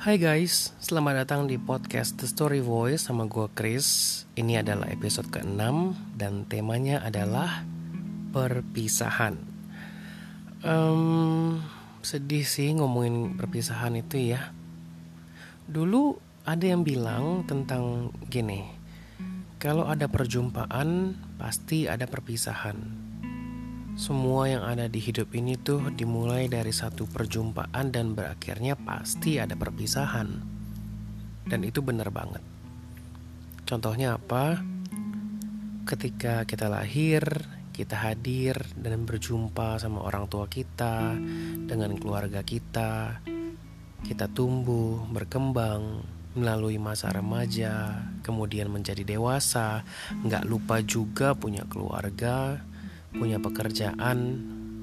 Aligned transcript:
Hai 0.00 0.16
guys, 0.16 0.72
selamat 0.80 1.28
datang 1.28 1.44
di 1.44 1.60
podcast 1.60 2.16
The 2.16 2.24
Story 2.24 2.64
Voice 2.64 3.04
sama 3.04 3.28
gue 3.28 3.52
Chris. 3.52 4.24
Ini 4.32 4.64
adalah 4.64 4.88
episode 4.88 5.28
ke-6 5.28 5.60
dan 6.16 6.48
temanya 6.48 7.04
adalah 7.04 7.68
perpisahan. 8.32 9.36
Um, 10.64 11.60
Sedih 12.00 12.48
sih 12.48 12.72
ngomongin 12.80 13.36
perpisahan 13.36 13.92
itu 14.00 14.32
ya. 14.32 14.56
Dulu 15.68 16.16
ada 16.48 16.64
yang 16.64 16.80
bilang 16.80 17.44
tentang 17.44 18.08
gini 18.32 18.64
Kalau 19.60 19.84
ada 19.84 20.08
perjumpaan 20.08 21.12
pasti 21.36 21.92
ada 21.92 22.08
perpisahan 22.08 23.09
semua 23.98 24.46
yang 24.46 24.62
ada 24.62 24.86
di 24.86 25.02
hidup 25.02 25.34
ini 25.34 25.58
tuh 25.58 25.90
dimulai 25.94 26.46
dari 26.46 26.70
satu 26.70 27.06
perjumpaan 27.10 27.90
dan 27.90 28.14
berakhirnya 28.14 28.78
pasti 28.78 29.42
ada 29.42 29.58
perpisahan. 29.58 30.28
Dan 31.46 31.60
itu 31.66 31.82
benar 31.82 32.14
banget. 32.14 32.42
Contohnya 33.66 34.18
apa? 34.18 34.62
Ketika 35.86 36.46
kita 36.46 36.70
lahir, 36.70 37.22
kita 37.74 37.96
hadir 37.98 38.54
dan 38.78 39.06
berjumpa 39.06 39.80
sama 39.80 40.06
orang 40.06 40.30
tua 40.30 40.46
kita, 40.46 41.18
dengan 41.66 41.96
keluarga 41.98 42.44
kita, 42.46 43.18
kita 44.06 44.30
tumbuh, 44.30 45.02
berkembang, 45.10 46.04
melalui 46.38 46.78
masa 46.78 47.10
remaja, 47.10 48.06
kemudian 48.22 48.70
menjadi 48.70 49.02
dewasa, 49.02 49.82
nggak 50.22 50.46
lupa 50.46 50.78
juga 50.78 51.34
punya 51.34 51.66
keluarga, 51.66 52.62
punya 53.14 53.42
pekerjaan, 53.42 54.18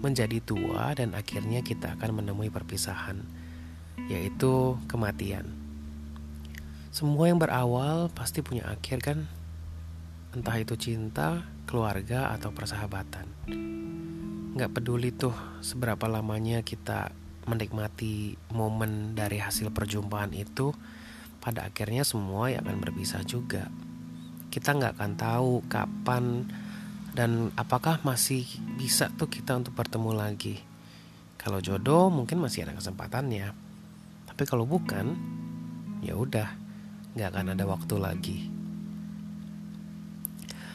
menjadi 0.00 0.40
tua, 0.44 0.92
dan 0.92 1.16
akhirnya 1.16 1.64
kita 1.64 1.96
akan 1.96 2.20
menemui 2.20 2.52
perpisahan, 2.52 3.24
yaitu 4.08 4.76
kematian. 4.88 5.48
Semua 6.92 7.26
yang 7.26 7.40
berawal 7.40 8.12
pasti 8.12 8.44
punya 8.44 8.68
akhir, 8.68 9.00
kan? 9.02 9.18
Entah 10.36 10.56
itu 10.60 10.76
cinta, 10.76 11.42
keluarga, 11.64 12.30
atau 12.36 12.52
persahabatan. 12.52 13.26
Nggak 14.54 14.72
peduli 14.76 15.10
tuh 15.10 15.34
seberapa 15.64 16.06
lamanya 16.06 16.62
kita 16.62 17.10
menikmati 17.44 18.38
momen 18.54 19.18
dari 19.18 19.40
hasil 19.40 19.72
perjumpaan 19.74 20.32
itu, 20.32 20.72
pada 21.44 21.68
akhirnya 21.68 22.06
semua 22.08 22.48
yang 22.48 22.64
akan 22.64 22.80
berpisah 22.80 23.20
juga. 23.26 23.68
Kita 24.48 24.72
nggak 24.72 24.96
akan 24.96 25.12
tahu 25.18 25.52
kapan 25.66 26.24
dan 27.14 27.54
apakah 27.54 28.02
masih 28.02 28.42
bisa 28.74 29.06
tuh 29.14 29.30
kita 29.30 29.54
untuk 29.54 29.78
bertemu 29.78 30.10
lagi? 30.18 30.58
Kalau 31.38 31.62
jodoh 31.62 32.10
mungkin 32.10 32.42
masih 32.42 32.66
ada 32.66 32.74
kesempatannya. 32.74 33.54
Tapi 34.26 34.42
kalau 34.50 34.66
bukan 34.66 35.14
ya 36.02 36.18
udah 36.18 36.50
nggak 37.14 37.28
akan 37.30 37.46
ada 37.54 37.64
waktu 37.70 37.94
lagi. 38.02 38.38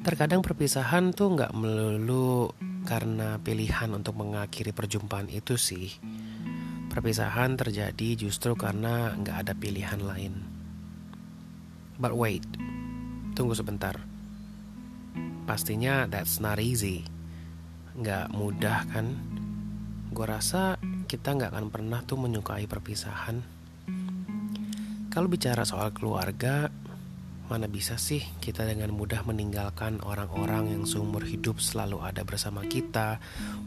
Terkadang 0.00 0.40
perpisahan 0.40 1.10
tuh 1.10 1.34
nggak 1.34 1.52
melulu 1.52 2.54
karena 2.86 3.36
pilihan 3.42 3.90
untuk 3.90 4.14
mengakhiri 4.16 4.70
perjumpaan 4.70 5.26
itu 5.28 5.58
sih. 5.58 5.90
Perpisahan 6.88 7.58
terjadi 7.58 8.14
justru 8.14 8.54
karena 8.54 9.18
nggak 9.18 9.36
ada 9.44 9.52
pilihan 9.58 10.00
lain. 10.00 10.34
But 11.98 12.14
wait 12.14 12.46
tunggu 13.34 13.54
sebentar 13.56 14.09
pastinya 15.44 16.06
that's 16.06 16.38
not 16.38 16.62
easy. 16.62 17.02
Nggak 17.98 18.30
mudah 18.32 18.86
kan? 18.90 19.18
Gue 20.10 20.26
rasa 20.26 20.78
kita 21.10 21.34
nggak 21.34 21.50
akan 21.54 21.66
pernah 21.70 22.00
tuh 22.06 22.18
menyukai 22.18 22.70
perpisahan. 22.70 23.42
Kalau 25.10 25.26
bicara 25.26 25.66
soal 25.66 25.90
keluarga 25.90 26.70
mana 27.50 27.66
bisa 27.66 27.98
sih 27.98 28.22
kita 28.38 28.62
dengan 28.62 28.94
mudah 28.94 29.26
meninggalkan 29.26 29.98
orang-orang 30.06 30.70
yang 30.70 30.84
seumur 30.86 31.26
hidup 31.26 31.58
selalu 31.58 31.98
ada 31.98 32.22
bersama 32.22 32.62
kita 32.62 33.18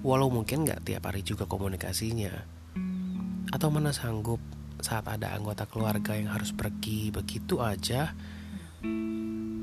walau 0.07 0.31
mungkin 0.31 0.63
nggak 0.63 0.87
tiap 0.87 1.03
hari 1.03 1.19
juga 1.19 1.43
komunikasinya? 1.43 2.31
Atau 3.51 3.67
mana 3.75 3.91
sanggup 3.91 4.39
saat 4.79 5.03
ada 5.07 5.35
anggota 5.35 5.67
keluarga 5.67 6.15
yang 6.15 6.31
harus 6.31 6.55
pergi 6.55 7.11
begitu 7.11 7.59
aja 7.59 8.15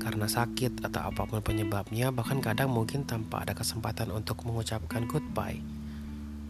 karena 0.01 0.25
sakit 0.25 0.81
atau 0.81 1.13
apa 1.13 1.29
pun 1.29 1.45
penyebabnya, 1.45 2.09
bahkan 2.09 2.41
kadang 2.41 2.73
mungkin 2.73 3.05
tanpa 3.05 3.45
ada 3.45 3.53
kesempatan 3.53 4.09
untuk 4.09 4.41
mengucapkan 4.49 5.05
goodbye 5.05 5.61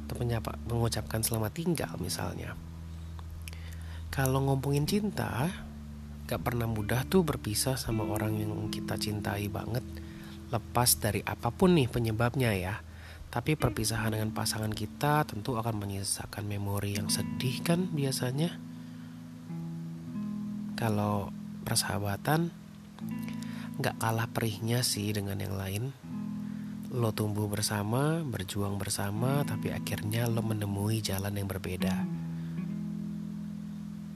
atau 0.08 0.16
menyapa, 0.24 0.56
mengucapkan 0.72 1.20
selamat 1.20 1.52
tinggal 1.52 1.92
misalnya. 2.00 2.56
Kalau 4.08 4.40
ngomongin 4.48 4.88
cinta, 4.88 5.52
gak 6.32 6.48
pernah 6.48 6.64
mudah 6.64 7.04
tuh 7.12 7.28
berpisah 7.28 7.76
sama 7.76 8.08
orang 8.08 8.40
yang 8.40 8.72
kita 8.72 8.96
cintai 8.96 9.52
banget, 9.52 9.84
lepas 10.48 10.96
dari 11.04 11.20
apa 11.28 11.52
pun 11.52 11.76
nih 11.76 11.92
penyebabnya 11.92 12.56
ya. 12.56 12.80
Tapi 13.32 13.56
perpisahan 13.56 14.12
dengan 14.16 14.32
pasangan 14.36 14.72
kita 14.72 15.24
tentu 15.28 15.56
akan 15.56 15.80
menyisakan 15.80 16.48
memori 16.48 17.00
yang 17.00 17.08
sedih 17.08 17.64
kan 17.64 17.88
biasanya. 17.92 18.60
Kalau 20.76 21.32
persahabatan 21.64 22.61
Gak 23.82 23.98
kalah 23.98 24.30
perihnya 24.30 24.86
sih 24.86 25.10
dengan 25.10 25.42
yang 25.42 25.58
lain. 25.58 25.84
Lo 26.92 27.10
tumbuh 27.16 27.48
bersama, 27.48 28.20
berjuang 28.20 28.76
bersama 28.76 29.48
Tapi 29.48 29.72
akhirnya 29.72 30.28
lo 30.28 30.46
menemui 30.46 31.02
jalan 31.02 31.34
yang 31.34 31.48
berbeda. 31.50 31.96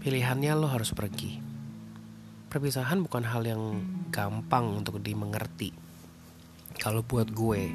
Pilihannya 0.05 0.53
lo 0.53 0.69
harus 0.69 0.93
pergi. 0.93 1.41
Perpisahan 2.51 3.01
bukan 3.01 3.25
hal 3.25 3.41
yang 3.41 3.63
gampang 4.13 4.85
untuk 4.85 5.01
dimengerti. 5.01 5.73
Kalau 6.77 7.01
buat 7.01 7.31
gue 7.33 7.73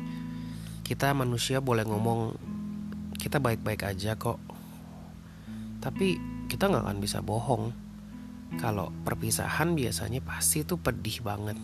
Kita 0.87 1.11
manusia 1.17 1.59
boleh 1.59 1.89
ngomong 1.89 2.39
Kita 3.19 3.43
baik-baik 3.43 3.83
aja 3.83 4.15
kok. 4.15 4.39
Tapi 5.81 6.21
kita 6.47 6.71
gak 6.71 6.87
akan 6.87 7.01
bisa 7.03 7.19
bohong 7.19 7.90
kalau 8.59 8.91
perpisahan 9.07 9.79
biasanya 9.79 10.19
pasti 10.25 10.67
tuh 10.67 10.81
pedih 10.81 11.23
banget. 11.23 11.55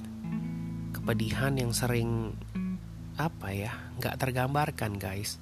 Kepedihan 0.95 1.57
yang 1.59 1.75
sering 1.75 2.31
apa 3.17 3.49
ya 3.51 3.73
nggak 3.99 4.21
tergambarkan 4.21 5.01
guys. 5.01 5.41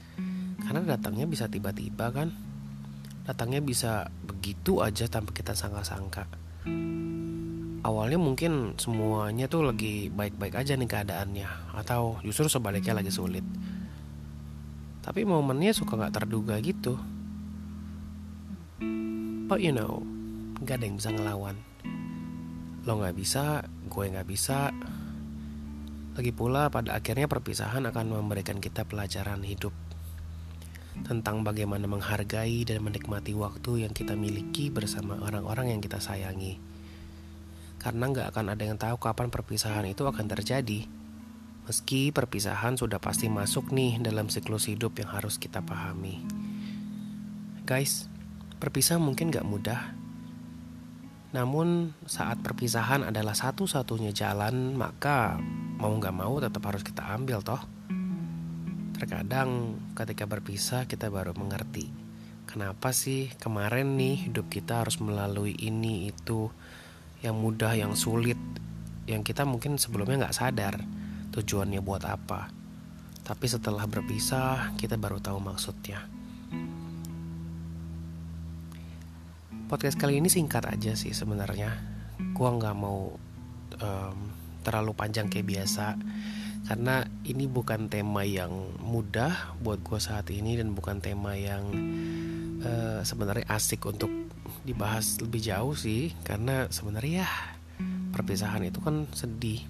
Karena 0.64 0.96
datangnya 0.96 1.28
bisa 1.28 1.50
tiba-tiba 1.50 2.08
kan? 2.14 2.32
Datangnya 3.28 3.60
bisa 3.60 4.08
begitu 4.24 4.80
aja 4.80 5.04
tanpa 5.10 5.36
kita 5.36 5.52
sangka-sangka. 5.52 6.24
Awalnya 7.84 8.16
mungkin 8.16 8.80
semuanya 8.80 9.44
tuh 9.44 9.68
lagi 9.68 10.08
baik-baik 10.08 10.56
aja 10.56 10.72
nih 10.72 10.88
keadaannya 10.88 11.76
atau 11.76 12.16
justru 12.24 12.48
sebaliknya 12.48 12.96
lagi 12.96 13.12
sulit. 13.12 13.44
Tapi 15.04 15.28
momennya 15.28 15.76
suka 15.76 16.00
nggak 16.00 16.16
terduga 16.16 16.56
gitu. 16.64 16.96
But 19.44 19.60
you 19.60 19.76
know 19.76 20.13
nggak 20.62 20.76
ada 20.78 20.84
yang 20.86 20.96
bisa 21.00 21.10
ngelawan 21.10 21.56
lo 22.84 22.92
nggak 23.00 23.16
bisa 23.16 23.64
gue 23.88 24.04
nggak 24.12 24.28
bisa 24.28 24.70
lagi 26.14 26.30
pula 26.30 26.70
pada 26.70 26.94
akhirnya 26.94 27.26
perpisahan 27.26 27.82
akan 27.90 28.14
memberikan 28.14 28.62
kita 28.62 28.86
pelajaran 28.86 29.42
hidup 29.42 29.74
tentang 31.02 31.42
bagaimana 31.42 31.90
menghargai 31.90 32.62
dan 32.62 32.86
menikmati 32.86 33.34
waktu 33.34 33.82
yang 33.82 33.90
kita 33.90 34.14
miliki 34.14 34.70
bersama 34.70 35.18
orang-orang 35.18 35.74
yang 35.74 35.80
kita 35.82 35.98
sayangi. 35.98 36.62
Karena 37.82 38.14
nggak 38.14 38.30
akan 38.30 38.54
ada 38.54 38.62
yang 38.62 38.78
tahu 38.78 38.96
kapan 39.02 39.28
perpisahan 39.28 39.90
itu 39.90 40.06
akan 40.06 40.30
terjadi. 40.30 40.86
Meski 41.66 42.14
perpisahan 42.14 42.78
sudah 42.78 43.02
pasti 43.02 43.26
masuk 43.26 43.74
nih 43.74 43.98
dalam 43.98 44.30
siklus 44.30 44.70
hidup 44.70 44.94
yang 45.02 45.10
harus 45.10 45.40
kita 45.42 45.66
pahami. 45.66 46.22
Guys, 47.66 48.06
perpisahan 48.60 49.00
mungkin 49.00 49.32
gak 49.32 49.48
mudah, 49.48 49.96
namun 51.34 51.90
saat 52.06 52.38
perpisahan 52.46 53.10
adalah 53.10 53.34
satu-satunya 53.34 54.14
jalan, 54.14 54.78
maka 54.78 55.34
mau 55.82 55.98
gak 55.98 56.14
mau 56.14 56.38
tetap 56.38 56.62
harus 56.70 56.86
kita 56.86 57.02
ambil 57.10 57.42
toh. 57.42 57.58
Terkadang 58.94 59.74
ketika 59.98 60.24
berpisah 60.30 60.86
kita 60.86 61.10
baru 61.10 61.34
mengerti 61.34 61.90
Kenapa 62.46 62.94
sih 62.94 63.26
kemarin 63.42 63.98
nih 63.98 64.30
hidup 64.30 64.46
kita 64.46 64.86
harus 64.86 65.02
melalui 65.02 65.58
ini 65.58 66.06
itu 66.06 66.46
Yang 67.18 67.36
mudah, 67.36 67.74
yang 67.74 67.98
sulit 67.98 68.38
Yang 69.10 69.34
kita 69.34 69.42
mungkin 69.42 69.82
sebelumnya 69.82 70.30
gak 70.30 70.38
sadar 70.38 70.78
tujuannya 71.34 71.82
buat 71.82 72.06
apa 72.06 72.54
Tapi 73.26 73.46
setelah 73.50 73.82
berpisah 73.90 74.78
kita 74.78 74.94
baru 74.94 75.18
tahu 75.18 75.42
maksudnya 75.42 76.13
podcast 79.64 79.96
kali 79.96 80.20
ini 80.20 80.28
singkat 80.28 80.68
aja 80.68 80.92
sih 80.92 81.16
sebenarnya. 81.16 81.72
Gua 82.36 82.54
nggak 82.54 82.76
mau 82.76 83.16
um, 83.80 84.18
terlalu 84.64 84.92
panjang 84.96 85.28
kayak 85.28 85.48
biasa 85.48 85.96
karena 86.64 87.04
ini 87.28 87.44
bukan 87.44 87.92
tema 87.92 88.24
yang 88.24 88.48
mudah 88.80 89.52
buat 89.60 89.84
gue 89.84 90.00
saat 90.00 90.32
ini 90.32 90.56
dan 90.56 90.72
bukan 90.72 90.96
tema 91.04 91.36
yang 91.36 91.68
uh, 92.64 93.04
sebenarnya 93.04 93.44
asik 93.52 93.84
untuk 93.84 94.08
dibahas 94.64 95.20
lebih 95.20 95.44
jauh 95.44 95.76
sih 95.76 96.16
karena 96.24 96.64
sebenarnya 96.72 97.28
ya 97.28 97.30
perpisahan 98.16 98.64
itu 98.64 98.80
kan 98.80 99.04
sedih. 99.12 99.60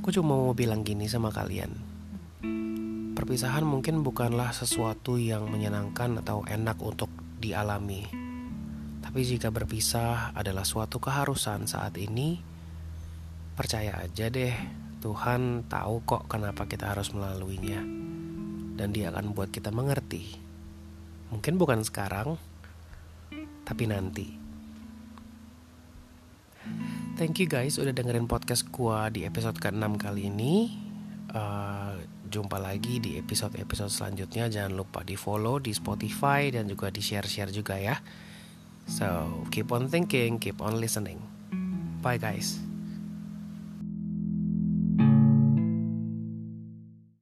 Aku 0.00 0.08
cuma 0.16 0.32
mau 0.32 0.56
bilang 0.56 0.80
gini 0.80 1.04
sama 1.04 1.28
kalian. 1.28 1.76
Perpisahan 3.12 3.68
mungkin 3.68 4.00
bukanlah 4.00 4.56
sesuatu 4.56 5.20
yang 5.20 5.44
menyenangkan 5.52 6.24
atau 6.24 6.40
enak 6.48 6.80
untuk 6.80 7.12
dialami. 7.40 8.04
Tapi 9.00 9.20
jika 9.24 9.48
berpisah 9.48 10.36
adalah 10.36 10.62
suatu 10.62 11.00
keharusan 11.00 11.64
saat 11.64 11.96
ini, 11.96 12.36
percaya 13.56 13.96
aja 13.98 14.28
deh, 14.28 14.52
Tuhan 15.00 15.64
tahu 15.66 16.04
kok 16.04 16.28
kenapa 16.28 16.68
kita 16.68 16.92
harus 16.92 17.10
melaluinya. 17.16 17.80
Dan 18.76 18.92
dia 18.92 19.08
akan 19.08 19.32
buat 19.32 19.48
kita 19.48 19.72
mengerti. 19.72 20.36
Mungkin 21.32 21.56
bukan 21.56 21.80
sekarang, 21.80 22.36
tapi 23.64 23.84
nanti. 23.88 24.26
Thank 27.16 27.40
you 27.40 27.48
guys 27.48 27.76
udah 27.76 27.92
dengerin 27.92 28.28
podcast 28.28 28.68
gua 28.72 29.08
di 29.12 29.24
episode 29.24 29.56
ke-6 29.60 29.96
kali 30.00 30.28
ini. 30.28 30.89
Uh, 31.30 31.94
jumpa 32.26 32.58
lagi 32.58 32.98
di 32.98 33.18
episode-episode 33.18 33.90
selanjutnya. 33.90 34.50
Jangan 34.50 34.74
lupa 34.74 35.02
di 35.06 35.14
follow 35.14 35.62
di 35.62 35.70
Spotify 35.70 36.50
dan 36.50 36.66
juga 36.66 36.90
di 36.90 37.02
share-share 37.02 37.50
juga 37.54 37.78
ya. 37.78 37.98
So, 38.90 39.46
keep 39.54 39.70
on 39.70 39.86
thinking, 39.86 40.42
keep 40.42 40.58
on 40.58 40.82
listening. 40.82 41.22
Bye 42.02 42.18
guys. 42.18 42.69